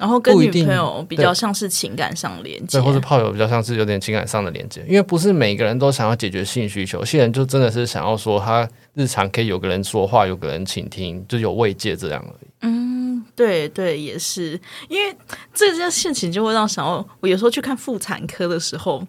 [0.02, 2.76] 然后跟女朋友比较像是情感上连接。
[2.76, 12.48] 对，，或是炮友比较像是有点情感上的连接，因为不是每个人都想要解决性需求，有些人就真的是想要说他日常可以有个人说话，有个人倾听，就有慰藉这样而已。
[12.62, 14.60] 嗯对对，也是。
[14.88, 15.16] 因为
[15.54, 19.06] 这件事情就会让想要我有时候去看妇产科的时候，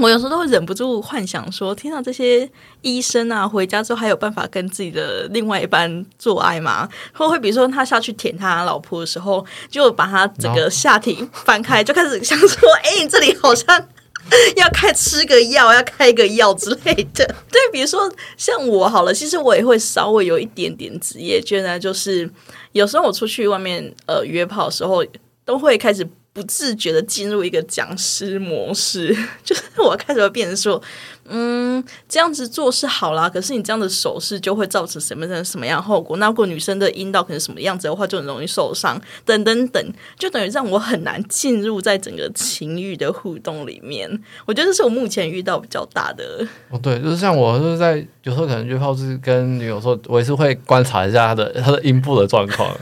[0.00, 2.48] 我有时候都会忍不住幻想说，天啊，这些
[2.82, 6.88] 医生啊，回家之后还有办法跟自己的另外一半做爱吗？
[7.12, 13.88] 会不会比如说他下去舔他老婆的时候，就把他整个下体翻开，就开始想说，哎、你这里好像。
[14.56, 17.26] 要开吃个药，要开个药之类的。
[17.50, 22.26] 对，比如说像我好了，其实我也会稍微有一点点职业倦怠，就是
[22.72, 25.04] 有时候我出去外面呃约炮的时候，
[25.44, 30.82] 都会开始不自觉的进入一个讲师模式， 就是我开始会变成说，
[31.26, 36.16] 嗯，这样子做是好啦，可是你这样的手势就会造成什么什么样后果？
[36.16, 44.10] 那如果女生的阴道可能什么样子的话，就很容易受伤，等等等，就等于让我很难进入在整个情欲的互动里面。
[44.44, 46.44] 我觉得这是我目前遇到比较大的。
[46.70, 52.76] 哦，对，就是像我就是在有时候可能约炮是跟女友说，我也是会观察一下她的她的阴部的状况，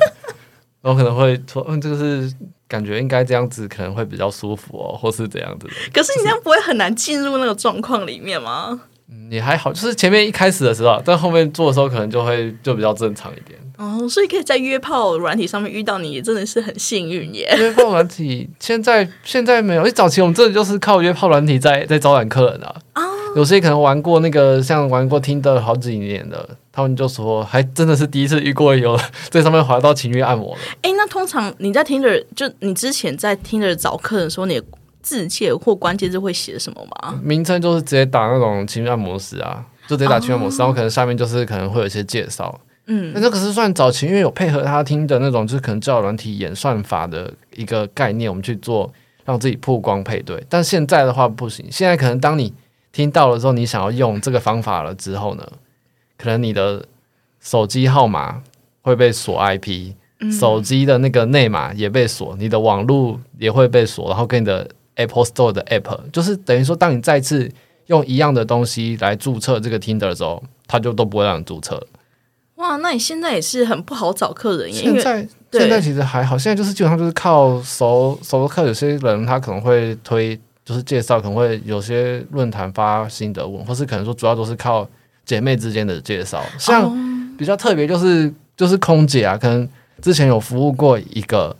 [0.80, 2.32] 然后可能会说，嗯，这个是
[2.72, 5.72] 感觉应该这样子可能会比较舒服哦， 或是怎样子的。
[5.92, 8.80] 可是你这样不会很难进入那个状况里面吗？
[9.10, 13.58] 嗯也还好，就是前面一开始的时候，但后面做的时候可能就会就比较正常一点。
[13.76, 17.54] 哦，所以可以在约炮软体上面遇到你，也真的是很幸运耶。
[17.58, 22.74] 约炮软体现在现在没有，因为早期我们真的就是靠约炮软体在在招揽客人啊。
[23.34, 28.98] 有些可能玩过那个像玩过听的好几年的，他们就说还真的是第一次遇过有
[29.30, 30.60] 在上面滑到情欲按摩的。
[30.82, 34.66] 哎，那通常你在 Tinder 就你之前在 Tinder 找客人的时候，你的
[35.00, 37.18] 字界或关键字会写什么吗？
[37.22, 42.60] 名称就是直接打那种情欲按摩师啊，就直接打情欲按摩师，然后可能下面就是可能会有一些介绍。
[42.86, 48.92] 嗯那这个是算早期，因为有配合他听的那种，就是可能交友软体演算法的一个概念，我们去做
[49.24, 50.44] 让自己曝光配对。
[50.48, 52.52] 但现在的话不行，现在可能当你
[52.92, 55.48] 听到了之后，你想要用这个方法了之后呢，
[56.18, 56.84] 可能你的
[57.40, 58.42] 手机号码
[58.82, 59.94] 会被锁 IP，、
[60.38, 67.50] 手机的那个内码也被锁，你的网络也会被锁，然后跟你的 Apple Store 的 App，就是等于说，当你再次
[67.86, 71.84] 用一样的东西来注册这个 Tinder 的时候，它就都不会让你注册。
[72.56, 84.88] 哇，那你现在也是很不好找客人耶，现在对现在其实还好，现在就是基本上就是靠熟熟客，有些人他可能会推，就是介绍，可能会有些论坛发心得文，或是可能说主要都是靠
[85.24, 86.42] 姐妹之间的介绍。
[86.58, 86.92] 像哦
[87.38, 89.68] 比较特别就是就是空姐啊，可能
[90.00, 91.56] 之前有服务过一个，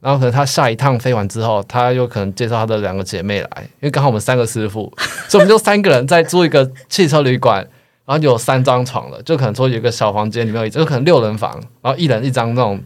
[0.00, 4.92] 然后可能她下一趟飞完之后，她有可能介绍她的两个姐妹来，因为刚好我们三个师傅，
[5.28, 7.66] 所以我们就三个人在租一个汽车旅馆。
[8.06, 12.78] 然后有三张床了，就可能说有一个小房间里面有一，就可能六人房，然后一人一张那种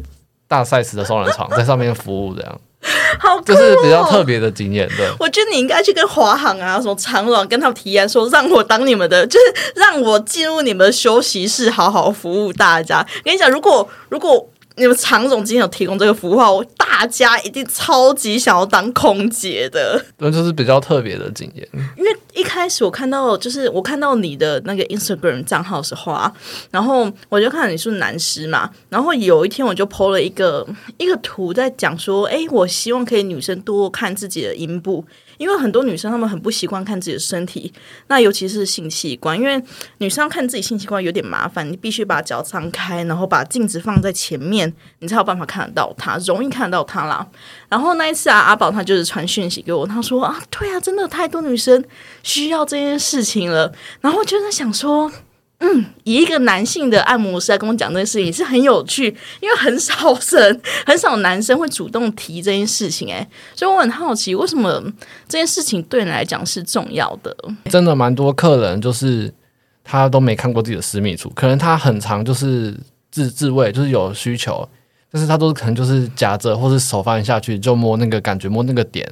[0.47, 2.61] 大 size 的双人床在上面服务，这样
[3.19, 4.89] 好这是比较特别的经验。
[4.97, 13.05] 对，我觉得你应该去跟华航啊、什么长荣跟他们提案说，让我当你们的， 就是让我进入你们的休息室，好好服务大家。
[13.25, 20.03] 跟你讲，如果如果你们常总今天有提供这个服务的话，我大家一定超级想要当空姐的。
[20.19, 21.69] 那就是比较特别的经验。
[21.97, 26.33] 因为一开始我看到，就是我看到你的那个 Instagram 账号的时候啊，
[26.71, 35.05] 然后我就看你是男师嘛，然后有一天我就 PO 了一个一个图，在讲说，哎，我希望可以女生多看自己的阴部，
[35.39, 37.73] 因为很多女生她们很不习惯看自己的身体，
[38.09, 39.63] 那尤其是性器官，因为
[39.99, 47.27] 女生要看自己性器官有点麻烦，你必须把脚张开，然后把镜子放在前面，你才有办法看得到她，容易看得到她啦。
[47.69, 51.83] 然后那一次啊，阿宝他就是传讯息给我，他说啊，对啊，真的太多女生
[52.23, 53.73] 需要这件事情了。
[54.01, 55.11] 然后就在想说，
[55.61, 59.07] 嗯，以一个男性的按摩师来跟我讲这件事情是很有趣，
[59.41, 64.81] 因为很少人、很少男生会主动提这件事情、诶，所以我很好奇，为什么
[65.29, 67.37] 这件事情对你来讲是重要的？
[67.65, 69.35] 真的蛮多客人就是
[69.83, 72.73] 他都没看过自己的私密处，可能他很长就是
[73.11, 74.69] 自自慰，就是有需求，
[75.11, 79.05] 但是他都可能就是夹着或是手放下去就摸那个感觉摸那个点，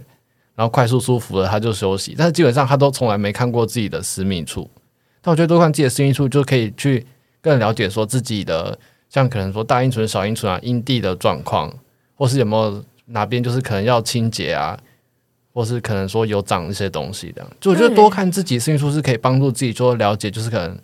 [0.54, 4.70] 然后快速舒服了他就休息，但是基本上他都从来没看过自己的私密处。
[5.26, 7.04] 但我觉得多看自己的私密处就可以去
[7.40, 8.78] 更了解说自己的，
[9.10, 11.68] 像可能说大阴唇、小阴唇啊、阴蒂的状况，
[12.14, 14.78] 或是有没有哪边就是可能要清洁啊，
[15.52, 17.50] 或是可能说有长一些东西这样。
[17.60, 20.78] 就我觉得多看自己私密处是可以帮助自己说了解，就是可能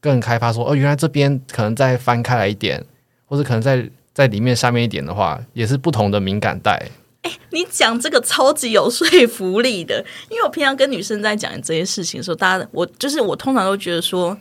[0.00, 2.84] 更开发说哦，原来这边可能再翻开来一点，
[3.24, 6.78] 或者可能在在里面下面一点的话，也是不同的敏感带。
[7.22, 14.36] 哎你讲这个超级有说服力的，因为我平常跟女生在讲这些事情的时候，大家我就是我通常都觉得说，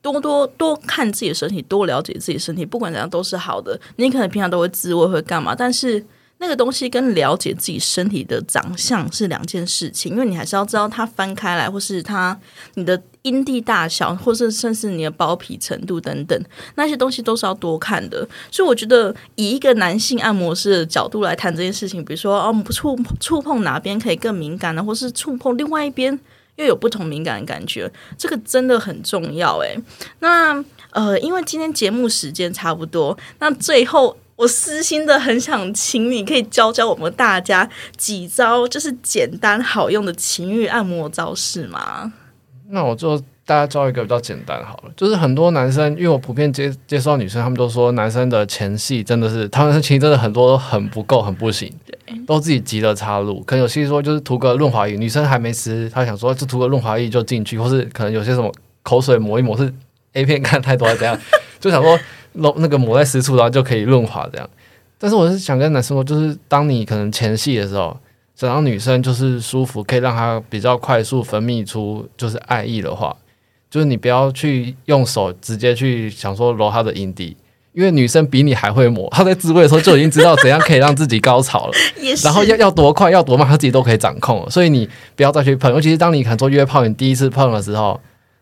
[0.00, 3.78] 多多多看自己的身体，多了解自己身体，不管怎样都是好的。
[3.96, 6.04] 你可能平常都会自慰会干嘛，但是
[6.38, 12.38] 那个东西跟了解自己身体的长相是两件事情，因为你还是要知道它翻开来，或是它
[12.74, 16.38] 你的阴蒂大小，或是甚至你的包皮程度等等，
[16.76, 18.26] 那些东西都是要多看的。
[18.50, 26.18] 所以我觉得以一个男性按摩师的角度来谈这件事情，比如说哦，触触碰哪边可以更敏感呢，或是触碰另外一边
[26.56, 29.74] 又有不同敏感的感觉，这个真的很重要诶。
[30.20, 42.12] 那呃，因为今天节目时间差不多，那最后我私心的很想请你，可以教教我们大家几招，就是简单好用的情欲按摩招式吗？
[42.70, 51.70] 那我就大家教一个比较简单好了，就是很多男生，因为我普遍接接触到女生，他们都说男生的前戏真的是，他们其实真的很多都很不够，很不行，
[52.26, 53.40] 都自己急着插入。
[53.42, 58.50] 可能有些说就是涂个润滑液，女生还没吃，她想说就涂个润滑液就进去，或是可能有些什么
[58.82, 59.72] 口水抹一抹，是
[60.14, 61.18] A 片看太多还怎样，
[61.60, 61.98] 就想说
[62.32, 64.48] 弄那个抹在私处，然后就可以润滑这样。
[64.98, 67.94] 但是我是想跟男生说，就是当你可能前戏的时候。
[68.34, 73.16] 想让女生就是舒服，可以让她比较快速分泌出就是爱意的话，
[73.70, 77.36] 就是你不要去用手直接去想说揉她的阴蒂，
[77.72, 81.72] 因为女生比你还会摸，她在自慰的时候就已经知道怎样可以让自己高潮了，
[82.24, 88.00] 然后要要多快要多慢，她自己都可以掌控，所以你不要再去碰，尤其是当你可能做约炮，你第一次碰的时候，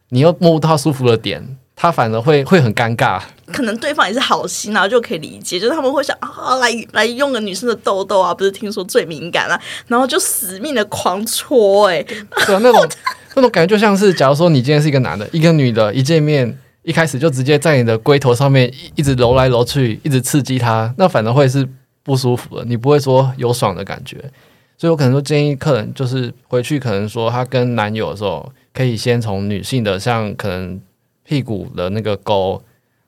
[0.09, 1.57] 你又摸不到舒服的点。
[1.83, 12.01] 他反而会会很尴尬，可能对方也是好心，然后就可以理解，就是他们会想啊，来来用个女生的痘痘啊，不是听说最敏感啊，然后就死命的狂戳，哎，
[12.47, 12.89] 对啊，那种
[13.35, 21.69] 那种感觉就像是，假如说你今天是一个男的，一个女的，一见面一开始就直接在你的龟头上面一直揉来揉去，一直刺激他，那反而会是
[22.05, 24.19] 不舒服的，你不会说有爽的感觉，
[24.79, 30.81] 所以我可能说建议客人就是回去可能说他跟男友的时候，可以先从女性的，像可能。
[31.25, 32.61] 屁股的那个沟，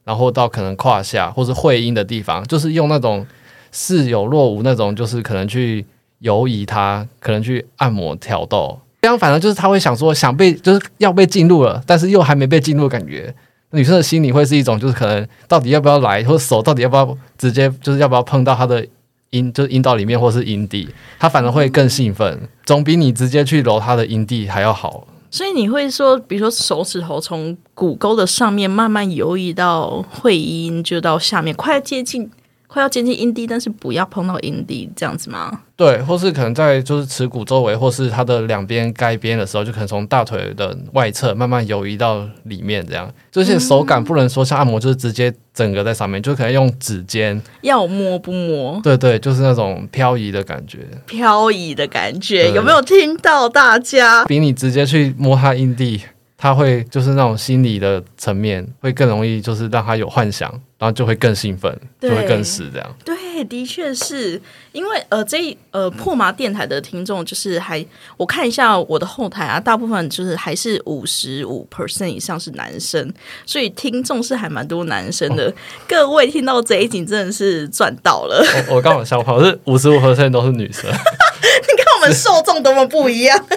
[0.04, 3.26] 然后到可能胯下或是会阴的地方，就是用那种
[3.72, 5.84] 似有若无那种，就是可能去
[6.20, 8.78] 游移它，可能去按摩挑逗。
[9.02, 13.34] 这样反正就是他会想说，想被就是要被进入了，但是又还没被进入，感觉
[13.70, 18.86] 女生的心里会是一种，就是可能到底要不要来，或者手到底要不要直接，就是要不要碰到他的
[19.30, 20.88] 阴，就是阴道里面或是阴蒂，
[21.18, 25.06] 他反而会更兴奋，总比你直接去揉他的阴蒂还要好。
[25.34, 32.30] 所以你会说，比如说手指头从骨沟的上面慢慢游移到会阴，就到下面，快接近。
[32.74, 35.60] 快要接近阴蒂，但是不要碰到阴蒂，这样子吗？
[35.76, 43.08] 对，或是可能在就是耻骨周围，或是它的两边该边的时候，就可能从大腿的外侧慢慢游移到里面，这样。
[43.30, 48.80] 这些手感不能说像按摩，就是直接整个在上面，就可能用指尖，要摸不摸？
[48.82, 54.24] 对对，就是那种漂移的感觉，漂移的感觉，有没有听到大家？
[54.24, 56.00] 比你直接去摸它阴蒂。
[56.44, 62.96] 他会就是那种心理的层面，会更容易就是让他有幻想，然后就会更兴奋，就会更死这样。
[63.02, 64.38] 对，的确是
[64.72, 67.82] 因为呃，这呃破麻电台的听众就是还
[68.18, 73.10] 我看一下我的后台啊，大部分就是还是五十五 percent 以上是男生，
[73.46, 75.50] 所以听众是还蛮多男生的。
[75.88, 78.44] 各位听到这一集真的是赚到了。
[78.68, 80.84] 我 我刚好相反，是五十五 percent 都是女生。
[80.92, 83.42] 你看我们受众多么不一样。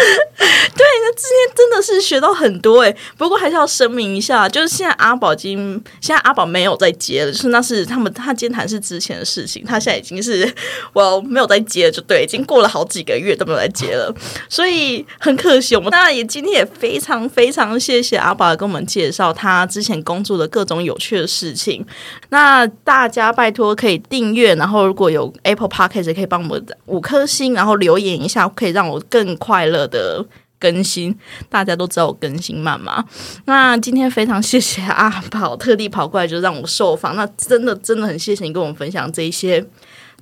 [0.76, 2.96] 对，那今天真的是学到很多哎。
[3.18, 10.50] 不过还是要声明一下，就是现在阿宝已经，现在阿宝没有在接了，就是那是他们他监谈是之前的事情，他现在已经是
[10.92, 14.14] 我没有在接了，就对，已经过了好几个月都没有在接了，
[14.48, 15.76] 所以很可惜。
[15.76, 21.84] 我们当然也今天也非常非常谢谢阿宝跟我们介绍他之前工作的各种有趣的事情。
[22.30, 29.89] 那大家拜托可以订阅，然后如果有 Apple Podcast 可以帮我们五颗星，然后留言一下，可以让我更快乐。
[29.90, 30.24] 的
[30.58, 31.14] 更新，
[31.48, 33.04] 大家都知道我更新慢嘛。
[33.46, 37.16] 那今天非常谢谢阿宝特地跑过来，就让我受访。
[37.16, 39.64] 那真的真的很谢谢你跟我们分享这一些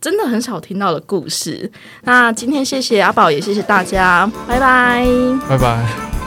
[0.00, 1.70] 真的很少听到的故事。
[2.02, 5.06] 那今天谢谢阿宝，也谢谢大家，拜拜，
[5.48, 6.17] 拜拜。